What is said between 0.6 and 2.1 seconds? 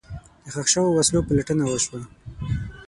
شوو وسلو پلټنه وشوه.